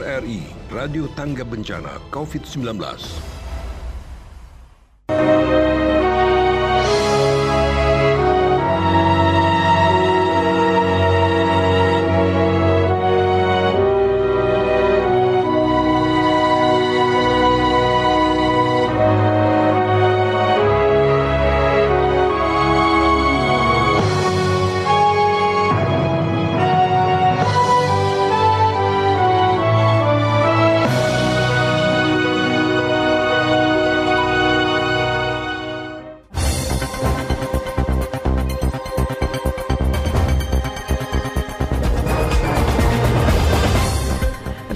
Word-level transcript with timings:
RRI 0.00 0.40
Radio 0.72 1.06
Tangga 1.12 1.44
Bencana 1.44 2.00
COVID-19. 2.10 3.39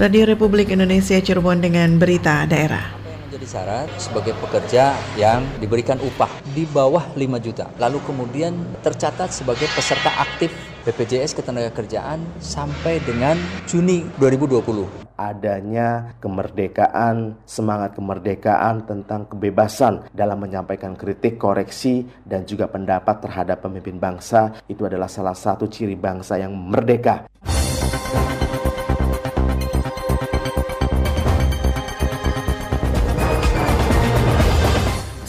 Radio 0.05 0.21
Republik 0.29 0.69
Indonesia 0.69 1.17
Cirebon 1.17 1.65
dengan 1.65 1.97
berita 1.97 2.45
daerah. 2.45 2.93
menjadi 3.25 3.47
syarat 3.49 3.89
sebagai 3.97 4.37
pekerja 4.37 4.93
yang 5.17 5.41
diberikan 5.57 5.97
upah 5.97 6.29
di 6.53 6.61
bawah 6.69 7.01
5 7.17 7.41
juta. 7.41 7.65
Lalu 7.81 7.97
kemudian 8.05 8.53
tercatat 8.85 9.33
sebagai 9.33 9.65
peserta 9.73 10.13
aktif 10.21 10.53
BPJS 10.85 11.33
Ketenagakerjaan 11.33 12.21
sampai 12.37 13.01
dengan 13.01 13.33
Juni 13.65 14.05
2020 14.21 15.09
adanya 15.17 16.13
kemerdekaan, 16.21 17.41
semangat 17.49 17.97
kemerdekaan 17.97 18.85
tentang 18.85 19.25
kebebasan 19.25 20.05
dalam 20.13 20.37
menyampaikan 20.37 20.93
kritik, 20.93 21.41
koreksi, 21.41 22.05
dan 22.21 22.45
juga 22.45 22.69
pendapat 22.69 23.25
terhadap 23.25 23.63
pemimpin 23.65 23.97
bangsa. 23.97 24.53
Itu 24.69 24.85
adalah 24.85 25.09
salah 25.09 25.33
satu 25.33 25.65
ciri 25.65 25.97
bangsa 25.97 26.37
yang 26.37 26.53
merdeka. 26.53 27.25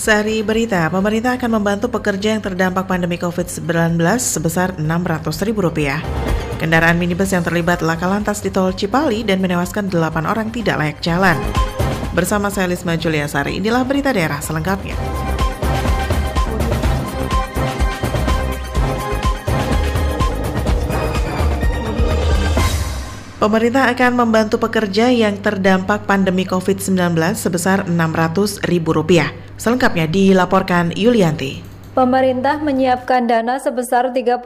Sehari 0.07 0.39
berita, 0.39 0.87
pemerintah 0.87 1.35
akan 1.35 1.59
membantu 1.59 1.91
pekerja 1.91 2.39
yang 2.39 2.39
terdampak 2.39 2.87
pandemi 2.87 3.19
COVID-19 3.19 3.99
sebesar 4.23 4.79
Rp600.000. 4.79 5.51
Kendaraan 6.62 6.95
minibus 6.95 7.35
yang 7.35 7.43
terlibat 7.43 7.83
laka 7.83 8.07
lantas 8.07 8.39
di 8.39 8.55
tol 8.55 8.71
Cipali 8.71 9.27
dan 9.27 9.43
menewaskan 9.43 9.91
8 9.91 10.23
orang 10.31 10.55
tidak 10.55 10.79
layak 10.79 11.03
jalan. 11.03 11.34
Bersama 12.15 12.55
saya 12.55 12.71
Lisma 12.71 12.95
Juliasari, 12.95 13.59
inilah 13.59 13.83
berita 13.83 14.15
daerah 14.15 14.39
selengkapnya. 14.39 14.95
Pemerintah 23.37 23.92
akan 23.92 24.17
membantu 24.17 24.56
pekerja 24.56 25.12
yang 25.12 25.37
terdampak 25.37 26.09
pandemi 26.09 26.48
COVID-19 26.48 27.37
sebesar 27.37 27.84
Rp600.000. 27.84 28.65
Selengkapnya 29.61 30.09
dilaporkan 30.09 30.97
Yulianti. 30.97 31.61
Pemerintah 31.93 32.56
menyiapkan 32.65 33.28
dana 33.28 33.61
sebesar 33.61 34.09
37 34.09 34.41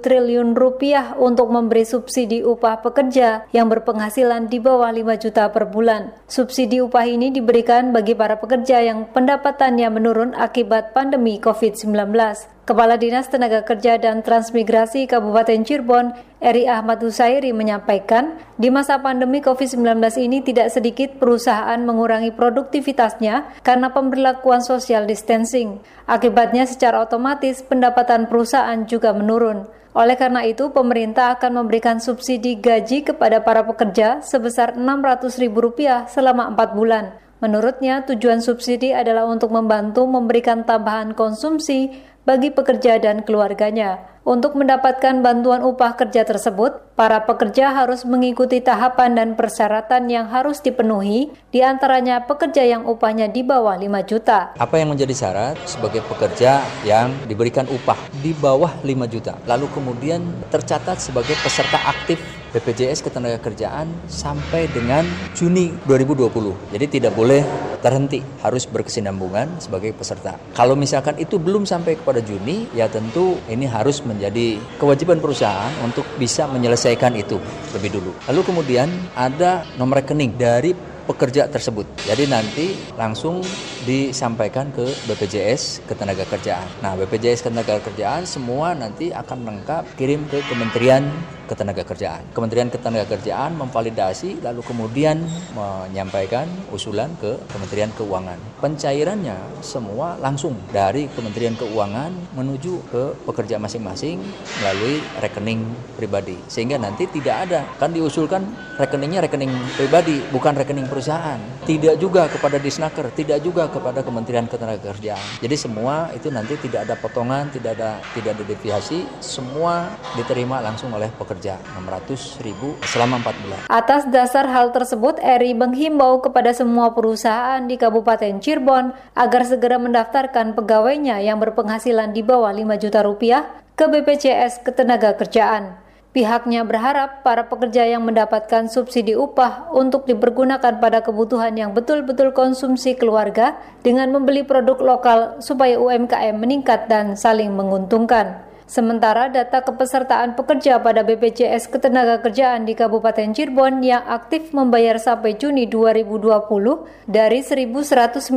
triliun 0.00 0.56
rupiah 0.56 1.12
untuk 1.20 1.52
memberi 1.52 1.84
subsidi 1.84 2.40
upah 2.40 2.80
pekerja 2.80 3.44
yang 3.52 3.68
berpenghasilan 3.68 4.48
di 4.48 4.56
bawah 4.60 4.88
5 4.88 5.12
juta 5.28 5.52
per 5.52 5.68
bulan. 5.68 6.16
Subsidi 6.24 6.80
upah 6.80 7.04
ini 7.04 7.36
diberikan 7.36 7.92
bagi 7.92 8.16
para 8.16 8.40
pekerja 8.40 8.80
yang 8.80 9.12
pendapatannya 9.12 9.88
menurun 9.92 10.32
akibat 10.32 10.96
pandemi 10.96 11.36
COVID-19. 11.36 12.16
Kepala 12.62 12.94
Dinas 12.94 13.26
Tenaga 13.26 13.66
Kerja 13.66 13.98
dan 13.98 14.22
Transmigrasi 14.22 15.10
Kabupaten 15.10 15.66
Cirebon, 15.66 16.14
Eri 16.38 16.70
Ahmad 16.70 17.02
Husairi 17.02 17.50
menyampaikan, 17.50 18.38
di 18.54 18.70
masa 18.70 19.02
pandemi 19.02 19.42
COVID-19 19.42 19.98
ini 20.22 20.46
tidak 20.46 20.70
sedikit 20.70 21.18
perusahaan 21.18 21.74
mengurangi 21.82 22.30
produktivitasnya 22.30 23.66
karena 23.66 23.90
pemberlakuan 23.90 24.62
social 24.62 25.10
distancing. 25.10 25.82
Akibatnya 26.06 26.62
secara 26.62 27.02
otomatis 27.02 27.66
pendapatan 27.66 28.30
perusahaan 28.30 28.86
juga 28.86 29.10
menurun. 29.10 29.66
Oleh 29.98 30.14
karena 30.14 30.46
itu, 30.46 30.70
pemerintah 30.70 31.34
akan 31.34 31.66
memberikan 31.66 31.98
subsidi 31.98 32.62
gaji 32.62 33.02
kepada 33.02 33.42
para 33.42 33.66
pekerja 33.66 34.22
sebesar 34.22 34.78
Rp600.000 34.78 36.06
selama 36.06 36.54
4 36.54 36.78
bulan. 36.78 37.18
Menurutnya, 37.42 38.06
tujuan 38.06 38.38
subsidi 38.38 38.94
adalah 38.94 39.26
untuk 39.26 39.50
membantu 39.50 40.06
memberikan 40.06 40.62
tambahan 40.62 41.10
konsumsi 41.10 41.90
bagi 42.22 42.54
pekerja 42.54 42.98
dan 43.02 43.26
keluarganya. 43.26 44.12
Untuk 44.22 44.54
mendapatkan 44.54 45.18
bantuan 45.18 45.66
upah 45.66 45.98
kerja 45.98 46.22
tersebut, 46.22 46.78
para 46.94 47.26
pekerja 47.26 47.74
harus 47.74 48.06
mengikuti 48.06 48.62
tahapan 48.62 49.18
dan 49.18 49.28
persyaratan 49.34 50.06
yang 50.06 50.30
harus 50.30 50.62
dipenuhi, 50.62 51.34
di 51.50 51.58
antaranya 51.58 52.22
pekerja 52.22 52.62
yang 52.62 52.86
upahnya 52.86 53.26
di 53.26 53.42
bawah 53.42 53.74
5 53.74 53.82
juta. 54.06 54.54
Apa 54.54 54.78
yang 54.78 54.94
menjadi 54.94 55.10
syarat 55.10 55.58
sebagai 55.66 56.06
pekerja 56.06 56.62
yang 56.86 57.10
diberikan 57.26 57.66
upah 57.66 57.98
di 58.22 58.30
bawah 58.30 58.70
5 58.86 59.10
juta, 59.10 59.34
lalu 59.50 59.66
kemudian 59.74 60.22
tercatat 60.54 61.02
sebagai 61.02 61.34
peserta 61.42 61.82
aktif 61.90 62.22
BPJS 62.52 63.00
Ketenagakerjaan 63.00 63.88
sampai 64.06 64.68
dengan 64.68 65.08
Juni 65.32 65.72
2020. 65.88 66.72
Jadi 66.76 66.86
tidak 67.00 67.16
boleh 67.16 67.40
terhenti, 67.82 68.22
harus 68.44 68.68
berkesinambungan 68.70 69.58
sebagai 69.58 69.90
peserta. 69.96 70.38
Kalau 70.54 70.78
misalkan 70.78 71.18
itu 71.18 71.40
belum 71.40 71.66
sampai 71.66 71.98
kepada 71.98 72.22
Juni, 72.22 72.70
ya 72.76 72.86
tentu 72.86 73.42
ini 73.50 73.66
harus 73.66 74.04
menjadi 74.06 74.60
kewajiban 74.78 75.18
perusahaan 75.18 75.74
untuk 75.82 76.06
bisa 76.20 76.46
menyelesaikan 76.46 77.18
itu 77.18 77.42
lebih 77.74 77.98
dulu. 77.98 78.14
Lalu 78.30 78.40
kemudian 78.46 78.88
ada 79.18 79.66
nomor 79.74 80.04
rekening 80.04 80.38
dari 80.38 80.92
pekerja 81.02 81.50
tersebut. 81.50 81.84
Jadi 82.06 82.30
nanti 82.30 82.78
langsung 82.94 83.42
disampaikan 83.82 84.70
ke 84.70 84.86
BPJS 85.10 85.82
Ketenagakerjaan. 85.90 86.78
Nah, 86.78 86.94
BPJS 86.94 87.42
Ketenagakerjaan 87.42 88.22
semua 88.24 88.72
nanti 88.78 89.10
akan 89.10 89.42
lengkap 89.42 89.98
kirim 89.98 90.22
ke 90.30 90.38
Kementerian 90.46 91.02
Ketenagakerjaan. 91.50 92.30
Kementerian 92.30 92.70
Ketenagakerjaan 92.70 93.58
memvalidasi 93.58 94.40
lalu 94.40 94.62
kemudian 94.62 95.26
menyampaikan 95.52 96.46
usulan 96.70 97.10
ke 97.18 97.36
Kementerian 97.50 97.90
Keuangan. 97.98 98.38
Pencairannya 98.62 99.36
semua 99.60 100.16
langsung 100.22 100.54
dari 100.70 101.10
Kementerian 101.12 101.58
Keuangan 101.58 102.38
menuju 102.38 102.74
ke 102.88 103.02
pekerja 103.26 103.58
masing-masing 103.58 104.22
melalui 104.62 105.02
rekening 105.18 105.66
pribadi. 105.98 106.38
Sehingga 106.46 106.78
nanti 106.78 107.10
tidak 107.10 107.50
ada 107.50 107.66
kan 107.76 107.90
diusulkan 107.90 108.46
rekeningnya 108.78 109.26
rekening 109.26 109.52
pribadi 109.74 110.22
bukan 110.30 110.54
rekening 110.54 110.86
perusahaan. 110.86 111.38
Tidak 111.66 111.98
juga 111.98 112.30
kepada 112.30 112.62
Disnaker, 112.62 113.10
tidak 113.10 113.42
juga 113.42 113.66
kepada 113.66 114.06
Kementerian 114.06 114.46
Ketenagakerjaan. 114.46 115.42
Jadi 115.42 115.56
semua 115.58 116.08
itu 116.14 116.30
nanti 116.30 116.54
tidak 116.62 116.86
ada 116.86 116.94
potongan, 116.94 117.50
tidak 117.50 117.76
ada 117.78 117.98
tidak 118.14 118.38
ada 118.38 118.44
deviasi, 118.46 119.04
semua 119.18 119.90
diterima 120.14 120.62
langsung 120.62 120.94
oleh 120.94 121.10
pekerja 121.10 121.41
600 121.50 122.38
ribu 122.46 122.78
selama 122.86 123.18
4 123.18 123.42
bulan. 123.42 123.58
Atas 123.66 124.06
dasar 124.06 124.46
hal 124.46 124.70
tersebut, 124.70 125.18
Eri 125.18 125.50
menghimbau 125.58 126.22
kepada 126.22 126.54
semua 126.54 126.94
perusahaan 126.94 127.58
di 127.66 127.74
Kabupaten 127.74 128.38
Cirebon 128.38 128.94
agar 129.18 129.42
segera 129.42 129.82
mendaftarkan 129.82 130.54
pegawainya 130.54 131.18
yang 131.18 131.42
berpenghasilan 131.42 132.14
di 132.14 132.22
bawah 132.22 132.54
5 132.54 132.78
juta 132.78 133.02
rupiah 133.02 133.42
ke 133.74 133.90
BPJS 133.90 134.62
Ketenagakerjaan. 134.62 135.82
Pihaknya 136.12 136.60
berharap 136.68 137.24
para 137.24 137.48
pekerja 137.48 137.88
yang 137.88 138.04
mendapatkan 138.04 138.68
subsidi 138.68 139.16
upah 139.16 139.72
untuk 139.72 140.04
dipergunakan 140.04 140.76
pada 140.76 141.00
kebutuhan 141.00 141.56
yang 141.56 141.72
betul-betul 141.72 142.36
konsumsi 142.36 142.92
keluarga 142.92 143.56
dengan 143.80 144.12
membeli 144.12 144.44
produk 144.44 144.76
lokal 144.76 145.40
supaya 145.40 145.80
UMKM 145.80 146.36
meningkat 146.36 146.84
dan 146.92 147.16
saling 147.16 147.56
menguntungkan. 147.56 148.51
Sementara 148.72 149.28
data 149.28 149.60
kepesertaan 149.60 150.32
pekerja 150.32 150.80
pada 150.80 151.04
BPJS 151.04 151.68
Ketenagakerjaan 151.68 152.64
di 152.64 152.72
Kabupaten 152.72 153.36
Cirebon 153.36 153.84
yang 153.84 154.00
aktif 154.08 154.48
membayar 154.56 154.96
sampai 154.96 155.36
Juni 155.36 155.68
2020 155.68 157.04
dari 157.04 157.44
1.194 157.44 158.32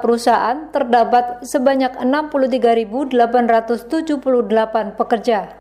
perusahaan 0.00 0.72
terdapat 0.72 1.44
sebanyak 1.44 2.00
63.878 2.00 4.96
pekerja. 4.96 5.60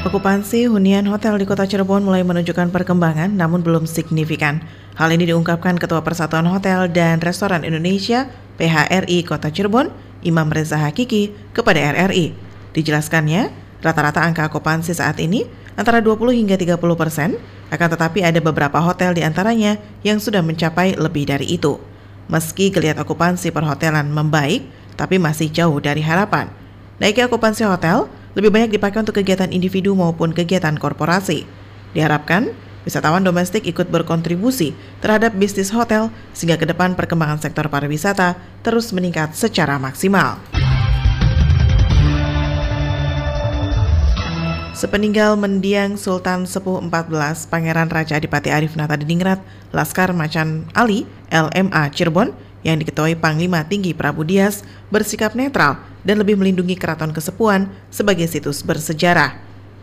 Okupansi 0.00 0.64
hunian 0.64 1.04
hotel 1.12 1.36
di 1.36 1.44
kota 1.44 1.68
Cirebon 1.68 2.00
mulai 2.00 2.24
menunjukkan 2.24 2.72
perkembangan 2.72 3.36
namun 3.36 3.60
belum 3.60 3.84
signifikan. 3.84 4.64
Hal 4.96 5.12
ini 5.12 5.28
diungkapkan 5.28 5.76
Ketua 5.76 6.00
Persatuan 6.00 6.48
Hotel 6.48 6.88
dan 6.88 7.20
Restoran 7.20 7.68
Indonesia 7.68 8.24
PHRI 8.56 9.28
Kota 9.28 9.52
Cirebon, 9.52 9.92
Imam 10.24 10.48
Reza 10.48 10.80
Hakiki, 10.80 11.36
kepada 11.52 11.84
RRI. 11.92 12.32
Dijelaskannya, 12.72 13.52
rata-rata 13.84 14.24
angka 14.24 14.48
okupansi 14.48 14.96
saat 14.96 15.20
ini 15.20 15.44
antara 15.76 16.00
20 16.00 16.32
hingga 16.32 16.56
30 16.56 16.80
persen, 16.96 17.36
akan 17.68 17.88
tetapi 17.92 18.24
ada 18.24 18.40
beberapa 18.40 18.80
hotel 18.80 19.12
di 19.12 19.20
antaranya 19.20 19.76
yang 20.00 20.16
sudah 20.16 20.40
mencapai 20.40 20.96
lebih 20.96 21.28
dari 21.28 21.44
itu. 21.44 21.76
Meski 22.32 22.72
geliat 22.72 22.96
okupansi 22.96 23.52
perhotelan 23.52 24.08
membaik, 24.08 24.64
tapi 24.96 25.20
masih 25.20 25.52
jauh 25.52 25.76
dari 25.76 26.00
harapan. 26.00 26.48
Naiknya 26.96 27.28
okupansi 27.28 27.68
hotel 27.68 28.08
lebih 28.40 28.56
banyak 28.56 28.80
dipakai 28.80 29.04
untuk 29.04 29.20
kegiatan 29.20 29.52
individu 29.52 29.92
maupun 29.92 30.32
kegiatan 30.32 30.72
korporasi. 30.80 31.44
Diharapkan, 31.92 32.56
wisatawan 32.88 33.20
domestik 33.20 33.68
ikut 33.68 33.92
berkontribusi 33.92 34.72
terhadap 35.04 35.36
bisnis 35.36 35.68
hotel 35.68 36.08
sehingga 36.32 36.56
ke 36.56 36.64
depan 36.64 36.96
perkembangan 36.96 37.36
sektor 37.36 37.68
pariwisata 37.68 38.40
terus 38.64 38.96
meningkat 38.96 39.36
secara 39.36 39.76
maksimal. 39.76 40.40
Sepeninggal 44.72 45.36
mendiang 45.36 46.00
Sultan 46.00 46.48
Sepuh 46.48 46.80
14 46.80 47.44
Pangeran 47.52 47.92
Raja 47.92 48.16
Adipati 48.16 48.48
Arif 48.48 48.80
Nata 48.80 48.96
Diningrat, 48.96 49.44
Laskar 49.76 50.16
Macan 50.16 50.64
Ali, 50.72 51.04
LMA 51.28 51.92
Cirebon, 51.92 52.32
yang 52.64 52.80
diketuai 52.80 53.20
Panglima 53.20 53.68
Tinggi 53.68 53.92
Prabu 53.92 54.24
Dias, 54.24 54.64
bersikap 54.88 55.36
netral 55.36 55.89
dan 56.06 56.20
lebih 56.20 56.36
melindungi 56.36 56.76
keraton 56.76 57.12
kesepuan 57.12 57.68
sebagai 57.92 58.24
situs 58.26 58.64
bersejarah. 58.64 59.36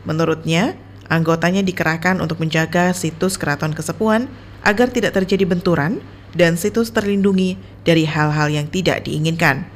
Menurutnya, 0.07 0.79
anggotanya 1.11 1.61
dikerahkan 1.61 2.19
untuk 2.23 2.41
menjaga 2.41 2.91
situs 2.95 3.35
keraton 3.35 3.75
kesepuan 3.75 4.27
agar 4.65 4.89
tidak 4.91 5.15
terjadi 5.15 5.45
benturan 5.45 6.01
dan 6.35 6.59
situs 6.59 6.91
terlindungi 6.91 7.55
dari 7.87 8.03
hal-hal 8.03 8.51
yang 8.51 8.67
tidak 8.67 9.05
diinginkan. 9.07 9.67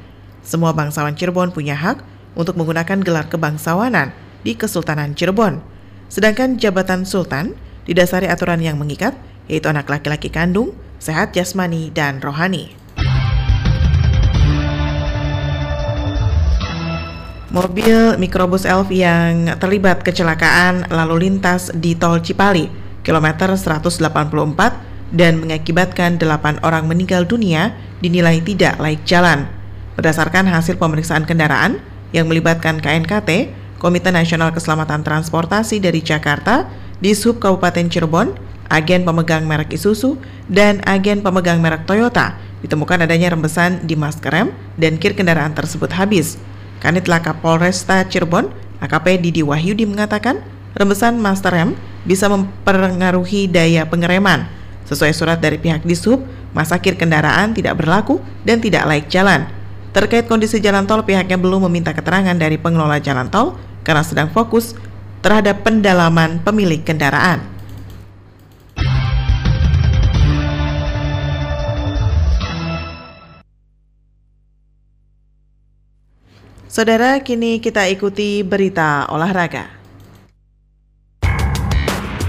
Semua 0.42 0.74
bangsawan 0.74 1.14
Cirebon 1.14 1.54
punya 1.54 1.78
hak 1.78 2.02
untuk 2.34 2.58
menggunakan 2.58 2.98
gelar 3.00 3.26
kebangsawanan 3.30 4.10
di 4.42 4.58
Kesultanan 4.58 5.14
Cirebon. 5.14 5.62
Sedangkan 6.10 6.58
jabatan 6.60 7.06
sultan 7.08 7.56
didasari 7.88 8.28
aturan 8.28 8.60
yang 8.60 8.76
mengikat, 8.76 9.16
yaitu 9.48 9.70
anak 9.70 9.88
laki-laki 9.88 10.28
kandung, 10.28 10.74
sehat 10.98 11.32
jasmani, 11.32 11.88
dan 11.94 12.20
rohani. 12.20 12.81
Mobil 17.52 18.16
mikrobus 18.16 18.64
elf 18.64 18.88
yang 18.88 19.44
terlibat 19.60 20.00
kecelakaan 20.00 20.88
lalu 20.88 21.28
lintas 21.28 21.68
di 21.76 21.92
tol 21.92 22.16
Cipali, 22.24 22.72
kilometer 23.04 23.52
184, 23.52 24.08
dan 25.12 25.36
mengakibatkan 25.36 26.16
8 26.16 26.64
orang 26.64 26.88
meninggal 26.88 27.28
dunia 27.28 27.76
dinilai 28.00 28.40
tidak 28.40 28.80
laik 28.80 29.04
jalan. 29.04 29.44
Berdasarkan 30.00 30.48
hasil 30.48 30.80
pemeriksaan 30.80 31.28
kendaraan 31.28 31.76
yang 32.16 32.24
melibatkan 32.24 32.80
KNKT, 32.80 33.52
Komite 33.76 34.08
Nasional 34.08 34.48
Keselamatan 34.56 35.04
Transportasi 35.04 35.76
dari 35.76 36.00
Jakarta, 36.00 36.64
di 37.04 37.12
Sub 37.12 37.36
Kabupaten 37.36 37.84
Cirebon, 37.92 38.32
agen 38.72 39.04
pemegang 39.04 39.44
merek 39.44 39.76
Isuzu, 39.76 40.16
dan 40.48 40.80
agen 40.88 41.20
pemegang 41.20 41.60
merek 41.60 41.84
Toyota 41.84 42.32
ditemukan 42.64 43.04
adanya 43.04 43.36
rembesan 43.36 43.84
di 43.84 43.92
masker 43.92 44.32
rem 44.32 44.48
dan 44.80 44.96
kir 44.96 45.12
kendaraan 45.12 45.52
tersebut 45.52 45.92
habis. 45.92 46.40
Kanit 46.82 47.06
Laka 47.06 47.38
Polresta 47.38 48.02
Cirebon, 48.10 48.50
AKP 48.82 49.22
Didi 49.22 49.46
Wahyudi 49.46 49.86
mengatakan, 49.86 50.42
rembesan 50.74 51.22
master 51.22 51.54
rem 51.54 51.70
bisa 52.02 52.26
mempengaruhi 52.26 53.46
daya 53.46 53.86
pengereman. 53.86 54.50
Sesuai 54.90 55.14
surat 55.14 55.38
dari 55.38 55.62
pihak 55.62 55.86
Disub, 55.86 56.26
masa 56.50 56.82
kir 56.82 56.98
kendaraan 56.98 57.54
tidak 57.54 57.78
berlaku 57.78 58.18
dan 58.42 58.58
tidak 58.58 58.82
laik 58.90 59.06
jalan. 59.06 59.46
Terkait 59.94 60.26
kondisi 60.26 60.58
jalan 60.58 60.82
tol, 60.90 61.06
pihaknya 61.06 61.38
belum 61.38 61.70
meminta 61.70 61.94
keterangan 61.94 62.34
dari 62.34 62.58
pengelola 62.58 62.98
jalan 62.98 63.30
tol 63.30 63.54
karena 63.86 64.02
sedang 64.02 64.34
fokus 64.34 64.74
terhadap 65.22 65.62
pendalaman 65.62 66.42
pemilik 66.42 66.82
kendaraan. 66.82 67.51
Saudara, 76.72 77.20
kini 77.20 77.60
kita 77.60 77.84
ikuti 77.84 78.40
berita 78.40 79.04
olahraga. 79.12 79.68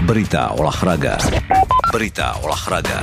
Berita 0.04 0.52
olahraga. 0.52 1.16
Berita 1.88 2.36
olahraga. 2.44 3.00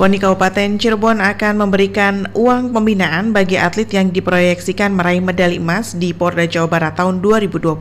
KONI 0.00 0.16
Kabupaten 0.16 0.80
Cirebon 0.80 1.20
akan 1.20 1.60
memberikan 1.60 2.24
uang 2.32 2.72
pembinaan 2.72 3.36
bagi 3.36 3.60
atlet 3.60 3.84
yang 3.92 4.08
diproyeksikan 4.08 4.96
meraih 4.96 5.20
medali 5.20 5.60
emas 5.60 5.92
di 5.92 6.16
Porda 6.16 6.48
Jawa 6.48 6.72
Barat 6.72 6.96
tahun 6.96 7.20
2022. 7.20 7.76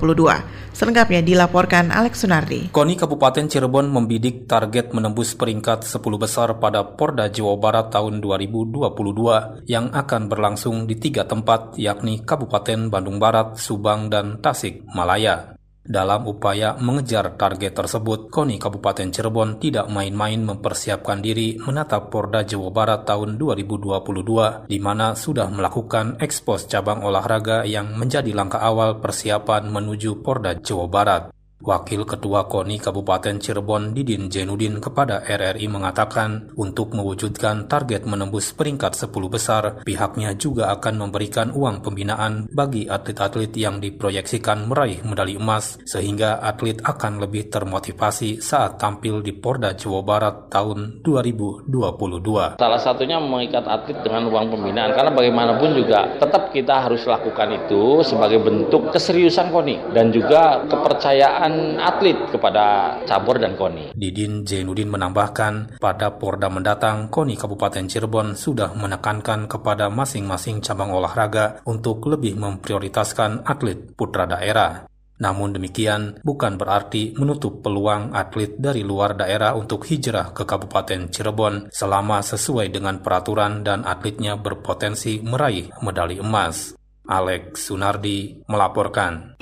Selengkapnya 0.75 1.24
dilaporkan 1.24 1.95
Alex 1.95 2.27
Sunardi. 2.27 2.75
KONI 2.75 3.00
Kabupaten 3.00 3.48
Cirebon 3.48 3.88
membidik 3.88 4.51
target 4.51 4.92
menembus 4.92 5.31
peringkat 5.31 5.88
10 5.88 5.95
besar 6.19 6.60
pada 6.60 6.83
Porda 6.83 7.31
Jawa 7.31 7.56
Barat 7.56 7.88
tahun 7.88 8.19
2022 8.19 9.71
yang 9.71 9.88
akan 9.88 10.27
berlangsung 10.27 10.92
di 10.92 11.00
tiga 11.00 11.24
tempat 11.24 11.80
yakni 11.80 12.19
Kabupaten 12.27 12.92
Bandung 12.92 13.16
Barat, 13.16 13.56
Subang, 13.56 14.12
dan 14.12 14.44
Tasik, 14.44 14.83
Malaya. 14.92 15.59
Dalam 15.90 16.30
upaya 16.30 16.78
mengejar 16.78 17.34
target 17.34 17.74
tersebut, 17.74 18.30
KONI 18.30 18.62
Kabupaten 18.62 19.10
Cirebon 19.10 19.58
tidak 19.58 19.90
main-main 19.90 20.38
mempersiapkan 20.38 21.18
diri 21.18 21.58
menatap 21.58 22.14
Porda 22.14 22.46
Jawa 22.46 22.70
Barat 22.70 23.10
tahun 23.10 23.42
2022, 23.42 24.70
di 24.70 24.78
mana 24.78 25.18
sudah 25.18 25.50
melakukan 25.50 26.22
ekspos 26.22 26.70
cabang 26.70 27.02
olahraga 27.02 27.66
yang 27.66 27.98
menjadi 27.98 28.30
langkah 28.38 28.62
awal 28.62 29.02
persiapan 29.02 29.66
menuju 29.74 30.22
Porda 30.22 30.62
Jawa 30.62 30.86
Barat. 30.86 31.39
Wakil 31.60 32.08
Ketua 32.08 32.48
KONI 32.48 32.80
Kabupaten 32.80 33.36
Cirebon 33.36 33.92
Didin 33.92 34.32
Jenudin 34.32 34.80
kepada 34.80 35.20
RRI 35.28 35.68
mengatakan 35.68 36.56
untuk 36.56 36.96
mewujudkan 36.96 37.68
target 37.68 38.08
menembus 38.08 38.56
peringkat 38.56 38.96
10 38.96 39.12
besar, 39.28 39.84
pihaknya 39.84 40.40
juga 40.40 40.72
akan 40.72 41.04
memberikan 41.04 41.52
uang 41.52 41.84
pembinaan 41.84 42.48
bagi 42.48 42.88
atlet-atlet 42.88 43.52
yang 43.60 43.84
diproyeksikan 43.84 44.72
meraih 44.72 45.04
medali 45.04 45.36
emas 45.36 45.76
sehingga 45.84 46.40
atlet 46.40 46.80
akan 46.80 47.28
lebih 47.28 47.52
termotivasi 47.52 48.40
saat 48.40 48.80
tampil 48.80 49.19
di 49.19 49.36
Porda 49.36 49.76
Jawa 49.76 50.00
Barat 50.00 50.48
tahun 50.48 51.04
2022. 51.04 52.56
Salah 52.56 52.80
satunya 52.80 53.19
mengikat 53.19 53.68
atlet 53.68 54.00
dengan 54.00 54.31
uang 54.31 54.48
pembinaan 54.56 54.95
karena 54.95 55.12
bagaimanapun 55.12 55.76
juga 55.76 56.07
tetap 56.24 56.56
kita 56.56 56.88
harus 56.88 57.04
lakukan 57.04 57.52
itu 57.52 58.00
sebagai 58.07 58.40
bentuk 58.40 58.95
keseriusan 58.95 59.52
KONI 59.52 59.92
dan 59.92 60.16
juga 60.16 60.64
kepercayaan 60.64 61.49
atlet 61.80 62.18
kepada 62.30 62.98
cabur 63.06 63.40
dan 63.40 63.58
KONI. 63.58 63.96
Didin 63.98 64.46
Zainuddin 64.46 64.90
menambahkan, 64.92 65.82
pada 65.82 66.16
Porda 66.16 66.48
mendatang, 66.48 67.10
KONI 67.10 67.36
Kabupaten 67.36 67.86
Cirebon 67.86 68.38
sudah 68.38 68.74
menekankan 68.76 69.50
kepada 69.50 69.88
masing-masing 69.88 70.62
cabang 70.62 70.94
olahraga 70.94 71.64
untuk 71.66 72.06
lebih 72.08 72.38
memprioritaskan 72.38 73.44
atlet 73.44 73.94
putra 73.94 74.30
daerah. 74.30 74.90
Namun 75.20 75.52
demikian, 75.52 76.24
bukan 76.24 76.56
berarti 76.56 77.12
menutup 77.20 77.60
peluang 77.60 78.16
atlet 78.16 78.56
dari 78.56 78.88
luar 78.88 79.20
daerah 79.20 79.52
untuk 79.52 79.84
hijrah 79.84 80.32
ke 80.32 80.48
Kabupaten 80.48 81.12
Cirebon 81.12 81.68
selama 81.76 82.24
sesuai 82.24 82.72
dengan 82.72 83.04
peraturan 83.04 83.68
dan 83.68 83.84
atletnya 83.84 84.40
berpotensi 84.40 85.20
meraih 85.20 85.76
medali 85.84 86.24
emas. 86.24 86.72
Alex 87.04 87.68
Sunardi 87.68 88.48
melaporkan. 88.48 89.36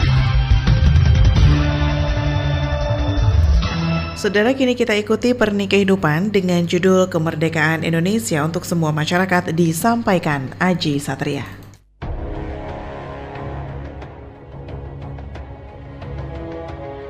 Saudara 4.18 4.50
kini 4.58 4.74
kita 4.74 4.98
ikuti 4.98 5.38
perni 5.38 5.70
kehidupan 5.70 6.34
dengan 6.34 6.66
judul 6.66 7.06
Kemerdekaan 7.06 7.86
Indonesia 7.86 8.42
untuk 8.42 8.66
semua 8.66 8.90
masyarakat 8.90 9.54
disampaikan 9.54 10.58
Aji 10.58 10.98
Satria. 10.98 11.46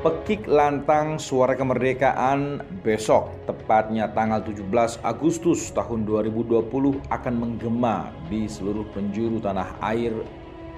Pekik 0.04 0.44
lantang 0.44 1.16
suara 1.16 1.56
kemerdekaan 1.56 2.60
besok, 2.84 3.32
tepatnya 3.48 4.12
tanggal 4.12 4.44
17 4.44 5.00
Agustus 5.00 5.72
tahun 5.72 6.04
2020 6.04 6.60
akan 7.08 7.34
menggema 7.40 8.12
di 8.28 8.44
seluruh 8.44 8.84
penjuru 8.92 9.40
tanah 9.40 9.80
air 9.80 10.12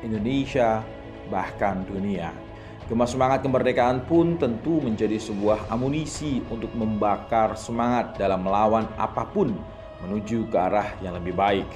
Indonesia 0.06 0.86
bahkan 1.26 1.82
dunia. 1.90 2.49
Gema 2.90 3.06
semangat 3.06 3.46
kemerdekaan 3.46 4.02
pun 4.02 4.34
tentu 4.34 4.82
menjadi 4.82 5.14
sebuah 5.14 5.70
amunisi 5.70 6.42
untuk 6.50 6.74
membakar 6.74 7.54
semangat 7.54 8.18
dalam 8.18 8.42
melawan 8.42 8.82
apa 8.98 9.30
pun 9.30 9.54
menuju 10.02 10.50
ke 10.50 10.58
arah 10.58 10.98
yang 10.98 11.14
lebih 11.14 11.38
baik. 11.38 11.70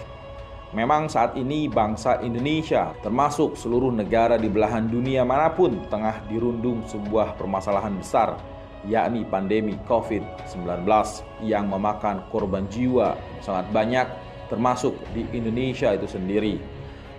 Memang 0.75 1.07
saat 1.07 1.39
ini 1.39 1.71
bangsa 1.71 2.19
Indonesia 2.19 2.91
termasuk 2.99 3.55
seluruh 3.55 3.95
negara 3.95 4.35
di 4.35 4.51
belahan 4.51 4.91
dunia 4.91 5.23
mana 5.23 5.55
pun 5.55 5.87
tengah 5.87 6.19
dirundung 6.27 6.83
sebuah 6.83 7.39
permasalahan 7.39 7.95
besar 7.95 8.35
yakni 8.83 9.23
pandemi 9.23 9.79
COVID-19 9.87 10.83
yang 11.47 11.71
memakan 11.71 12.27
korban 12.35 12.67
jiwa 12.67 13.15
sangat 13.39 13.71
banyak 13.71 14.11
termasuk 14.51 14.99
di 15.15 15.23
Indonesia 15.31 15.95
itu 15.95 16.11
sendiri. 16.11 16.59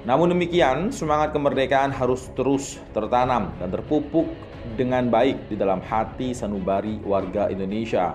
Namun 0.06 0.38
demikian, 0.38 0.94
semangat 0.94 1.34
kemerdekaan 1.34 1.90
harus 1.90 2.30
terus 2.38 2.78
tertanam 2.94 3.50
dan 3.58 3.74
terpupuk 3.74 4.30
dengan 4.78 5.10
baik 5.10 5.50
di 5.50 5.58
dalam 5.58 5.82
hati 5.82 6.30
sanubari 6.30 7.02
warga 7.02 7.50
Indonesia. 7.50 8.14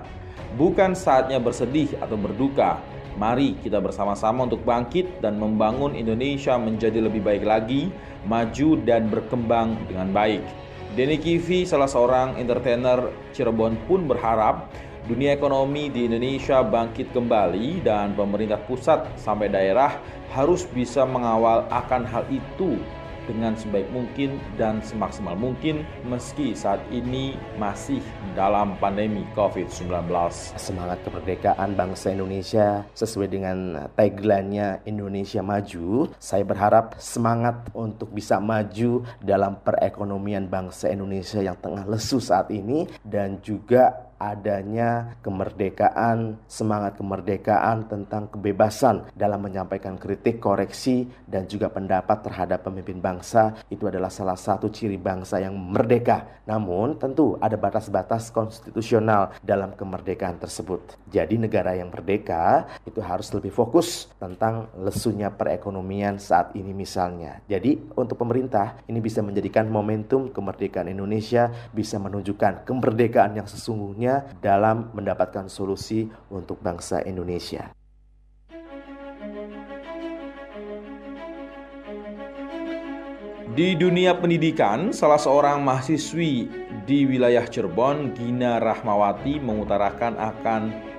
Bukan 0.55 0.95
saatnya 0.95 1.43
bersedih 1.43 1.91
atau 1.99 2.15
berduka. 2.15 2.79
Mari 3.19 3.59
kita 3.59 3.83
bersama-sama 3.83 4.47
untuk 4.47 4.63
bangkit 4.63 5.19
dan 5.19 5.35
membangun 5.43 5.99
Indonesia 5.99 6.55
menjadi 6.55 7.03
lebih 7.11 7.27
baik 7.27 7.43
lagi, 7.43 7.91
maju 8.23 8.79
dan 8.87 9.11
berkembang 9.11 9.75
dengan 9.91 10.15
baik. 10.15 10.47
Denny 10.95 11.19
Kivi, 11.19 11.67
salah 11.67 11.91
seorang 11.91 12.39
entertainer 12.39 13.11
Cirebon 13.35 13.75
pun 13.91 14.07
berharap 14.07 14.71
dunia 15.09 15.33
ekonomi 15.33 15.89
di 15.89 16.05
Indonesia 16.11 16.61
bangkit 16.61 17.15
kembali 17.15 17.81
dan 17.81 18.13
pemerintah 18.13 18.61
pusat 18.65 19.09
sampai 19.17 19.49
daerah 19.49 19.97
harus 20.35 20.69
bisa 20.69 21.09
mengawal 21.09 21.65
akan 21.73 22.03
hal 22.05 22.25
itu 22.29 22.77
dengan 23.31 23.55
sebaik 23.55 23.87
mungkin 23.95 24.43
dan 24.59 24.83
semaksimal 24.83 25.39
mungkin 25.39 25.87
meski 26.03 26.51
saat 26.51 26.83
ini 26.91 27.39
masih 27.61 28.03
dalam 28.35 28.75
pandemi 28.83 29.23
COVID-19. 29.39 30.11
Semangat 30.59 30.99
kemerdekaan 31.07 31.79
bangsa 31.79 32.11
Indonesia 32.11 32.83
sesuai 32.91 33.29
dengan 33.31 33.87
tagline-nya 33.95 34.83
Indonesia 34.83 35.47
Maju, 35.47 36.11
saya 36.19 36.43
berharap 36.43 36.99
semangat 36.99 37.71
untuk 37.71 38.11
bisa 38.11 38.43
maju 38.43 39.07
dalam 39.23 39.63
perekonomian 39.63 40.51
bangsa 40.51 40.91
Indonesia 40.91 41.39
yang 41.39 41.55
tengah 41.63 41.87
lesu 41.87 42.19
saat 42.19 42.51
ini 42.51 42.91
dan 43.07 43.39
juga 43.39 44.10
adanya 44.21 45.17
kemerdekaan, 45.25 46.37
semangat 46.45 47.01
kemerdekaan 47.01 47.89
tentang 47.89 48.29
kebebasan 48.29 49.09
dalam 49.17 49.41
menyampaikan 49.41 49.97
kritik, 49.97 50.45
koreksi, 50.45 51.09
dan 51.25 51.49
juga 51.49 51.73
pendapat 51.73 52.29
terhadap 52.29 52.69
pemimpin 52.69 53.01
bangsa 53.01 53.57
itu 53.73 53.89
adalah 53.89 54.13
salah 54.13 54.37
satu 54.37 54.69
ciri 54.69 55.01
bangsa 55.01 55.41
yang 55.41 55.57
merdeka. 55.57 56.45
Namun 56.45 57.01
tentu 57.01 57.41
ada 57.41 57.57
batas-batas 57.57 58.29
konstitusional 58.29 59.33
dalam 59.41 59.73
kemerdekaan 59.73 60.37
tersebut. 60.37 61.01
Jadi 61.09 61.41
negara 61.41 61.73
yang 61.73 61.89
merdeka 61.89 62.69
itu 62.85 63.01
harus 63.01 63.33
lebih 63.33 63.55
fokus 63.55 64.13
tentang 64.21 64.69
lesunya 64.77 65.33
perekonomian 65.33 66.21
saat 66.21 66.53
ini 66.53 66.77
misalnya. 66.77 67.41
Jadi 67.49 67.97
untuk 67.97 68.21
pemerintah 68.21 68.85
ini 68.85 69.01
bisa 69.01 69.25
menjadikan 69.25 69.65
momentum 69.73 70.29
kemerdekaan 70.29 70.93
Indonesia 70.93 71.49
bisa 71.73 71.97
menunjukkan 71.97 72.67
kemerdekaan 72.67 73.39
yang 73.39 73.49
sesungguhnya 73.49 74.10
dalam 74.43 74.91
mendapatkan 74.97 75.47
solusi 75.47 76.09
untuk 76.31 76.59
bangsa 76.63 77.03
Indonesia. 77.07 77.71
Di 83.51 83.75
dunia 83.75 84.15
pendidikan, 84.15 84.95
salah 84.95 85.19
seorang 85.19 85.61
mahasiswi 85.61 86.47
di 86.87 87.03
wilayah 87.03 87.43
Cirebon, 87.45 88.15
Gina 88.15 88.63
Rahmawati, 88.63 89.43
mengutarakan 89.43 90.17
akan 90.17 90.90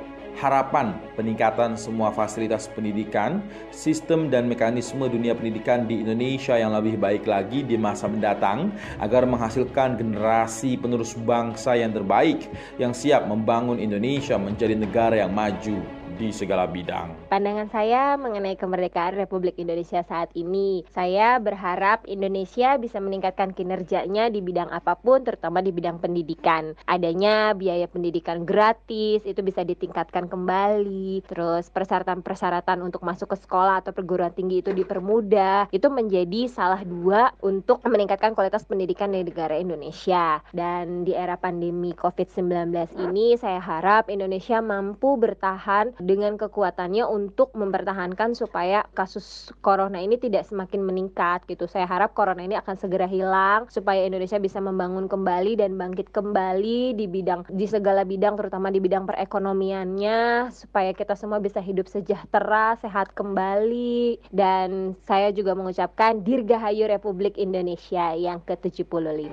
harapan 0.41 0.97
peningkatan 1.13 1.77
semua 1.77 2.09
fasilitas 2.09 2.65
pendidikan, 2.65 3.45
sistem 3.69 4.33
dan 4.33 4.49
mekanisme 4.49 5.05
dunia 5.05 5.37
pendidikan 5.37 5.85
di 5.85 6.01
Indonesia 6.01 6.57
yang 6.57 6.73
lebih 6.73 6.97
baik 6.97 7.29
lagi 7.29 7.61
di 7.61 7.77
masa 7.77 8.09
mendatang 8.09 8.73
agar 8.97 9.29
menghasilkan 9.29 10.01
generasi 10.01 10.81
penerus 10.81 11.13
bangsa 11.13 11.77
yang 11.77 11.93
terbaik 11.93 12.49
yang 12.81 12.97
siap 12.97 13.29
membangun 13.29 13.77
Indonesia 13.77 14.41
menjadi 14.41 14.73
negara 14.73 15.21
yang 15.21 15.29
maju 15.29 16.00
di 16.21 16.29
segala 16.29 16.69
bidang. 16.69 17.33
Pandangan 17.33 17.73
saya 17.73 18.13
mengenai 18.13 18.53
kemerdekaan 18.53 19.17
Republik 19.17 19.57
Indonesia 19.57 20.05
saat 20.05 20.29
ini, 20.37 20.85
saya 20.93 21.41
berharap 21.41 22.05
Indonesia 22.05 22.77
bisa 22.77 23.01
meningkatkan 23.01 23.57
kinerjanya 23.57 24.29
di 24.29 24.37
bidang 24.45 24.69
apa 24.69 24.93
pun, 24.93 25.25
terutama 25.25 25.65
di 25.65 25.73
bidang 25.73 25.97
pendidikan. 25.97 26.77
Adanya 26.85 27.57
biaya 27.57 27.89
pendidikan 27.89 28.45
gratis 28.45 29.25
itu 29.25 29.41
bisa 29.41 29.65
ditingkatkan 29.65 30.29
kembali, 30.29 31.25
terus 31.25 31.73
persyaratan-persyaratan 31.73 32.85
untuk 32.85 33.01
masuk 33.01 33.33
ke 33.33 33.41
sekolah 33.41 33.81
atau 33.81 33.89
perguruan 33.89 34.29
tinggi 34.29 34.61
itu 34.61 34.69
dipermudah. 34.77 35.73
Itu 35.73 35.89
menjadi 35.89 36.45
salah 36.45 36.85
dua 36.85 37.33
untuk 37.41 37.81
meningkatkan 37.81 38.37
kualitas 38.37 38.69
pendidikan 38.69 39.09
di 39.09 39.25
negara 39.25 39.57
Indonesia. 39.57 40.45
Dan 40.53 41.01
di 41.01 41.17
era 41.17 41.39
pandemi 41.41 41.97
COVID-19 41.97 42.93
ini, 43.09 43.33
saya 43.41 43.57
harap 43.57 44.11
Indonesia 44.13 44.61
mampu 44.61 45.17
bertahan 45.17 45.97
dengan 46.11 46.35
kekuatannya 46.35 47.07
untuk 47.07 47.55
mempertahankan 47.55 48.35
supaya 48.35 48.83
kasus 48.91 49.47
corona 49.63 50.03
ini 50.03 50.19
tidak 50.19 50.43
semakin 50.43 50.83
meningkat 50.83 51.47
gitu. 51.47 51.71
Saya 51.71 51.87
harap 51.87 52.11
corona 52.11 52.43
ini 52.43 52.59
akan 52.59 52.75
segera 52.75 53.07
hilang 53.07 53.71
supaya 53.71 54.03
Indonesia 54.03 54.35
bisa 54.43 54.59
membangun 54.59 55.07
kembali 55.07 55.55
dan 55.55 55.79
bangkit 55.79 56.11
kembali 56.11 56.99
di 56.99 57.07
bidang 57.07 57.47
di 57.47 57.63
segala 57.63 58.03
bidang 58.03 58.35
terutama 58.35 58.67
di 58.67 58.83
bidang 58.83 59.07
perekonomiannya 59.07 60.51
supaya 60.51 60.91
kita 60.91 61.15
semua 61.15 61.39
bisa 61.39 61.63
hidup 61.63 61.87
sejahtera, 61.87 62.75
sehat 62.83 63.15
kembali 63.15 64.19
dan 64.35 64.99
saya 65.07 65.31
juga 65.31 65.55
mengucapkan 65.55 66.19
Dirgahayu 66.19 66.91
Republik 66.91 67.39
Indonesia 67.39 68.11
yang 68.11 68.43
ke-75. 68.43 69.31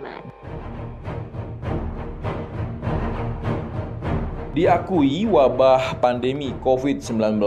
Diakui 4.59 5.23
wabah 5.23 6.03
pandemi 6.03 6.51
COVID-19 6.67 7.39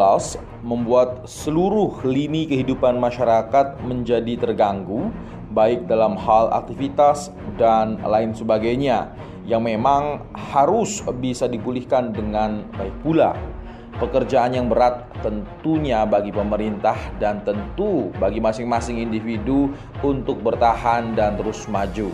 membuat 0.63 1.27
seluruh 1.27 1.99
lini 2.07 2.47
kehidupan 2.47 3.03
masyarakat 3.03 3.83
menjadi 3.83 4.39
terganggu, 4.39 5.11
baik 5.51 5.91
dalam 5.91 6.15
hal 6.15 6.47
aktivitas 6.55 7.27
dan 7.59 7.99
lain 7.99 8.31
sebagainya, 8.31 9.11
yang 9.43 9.67
memang 9.67 10.23
harus 10.55 11.03
bisa 11.19 11.51
dipulihkan 11.51 12.15
dengan 12.15 12.63
baik 12.79 12.95
pula. 13.03 13.35
Pekerjaan 14.01 14.57
yang 14.57 14.65
berat 14.65 15.05
tentunya 15.21 16.01
bagi 16.09 16.33
pemerintah 16.33 16.97
dan 17.21 17.45
tentu 17.45 18.09
bagi 18.17 18.41
masing-masing 18.41 18.97
individu 18.97 19.69
untuk 20.01 20.41
bertahan 20.41 21.13
dan 21.13 21.37
terus 21.37 21.69
maju. 21.69 22.09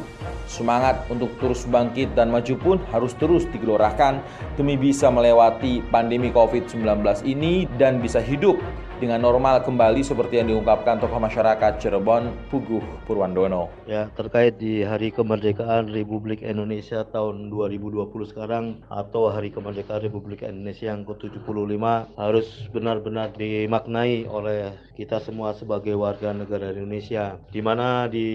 Semangat 0.51 1.07
untuk 1.07 1.31
terus 1.39 1.63
bangkit 1.63 2.11
dan 2.11 2.27
maju 2.27 2.55
pun 2.59 2.77
harus 2.91 3.15
terus 3.15 3.47
digelorakan 3.55 4.19
demi 4.59 4.75
bisa 4.75 5.07
melewati 5.07 5.79
pandemi 5.87 6.27
COVID-19 6.27 6.83
ini 7.23 7.71
dan 7.79 8.03
bisa 8.03 8.19
hidup 8.19 8.59
dengan 8.97 9.21
normal 9.21 9.61
kembali 9.61 10.01
seperti 10.01 10.41
yang 10.41 10.49
diungkapkan 10.49 10.97
tokoh 10.97 11.21
masyarakat 11.21 11.77
Cirebon 11.77 12.33
Puguh 12.49 12.81
Purwandono. 13.05 13.69
Ya, 13.85 14.09
terkait 14.17 14.57
di 14.57 14.81
Hari 14.81 15.13
Kemerdekaan 15.13 15.93
Republik 15.93 16.41
Indonesia 16.41 17.05
tahun 17.05 17.53
2020 17.53 18.09
sekarang 18.33 18.81
atau 18.89 19.29
Hari 19.29 19.53
Kemerdekaan 19.53 20.01
Republik 20.01 20.41
Indonesia 20.41 20.89
yang 20.89 21.05
ke-75 21.05 21.85
harus 22.17 22.47
benar-benar 22.73 23.37
dimaknai 23.37 24.25
oleh 24.25 24.73
kita 24.97 25.21
semua 25.21 25.53
sebagai 25.53 25.93
warga 25.93 26.33
negara 26.33 26.73
Indonesia. 26.73 27.37
Di 27.53 27.61
mana 27.61 28.09
di 28.09 28.27